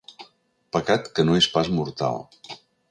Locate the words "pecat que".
0.77-1.27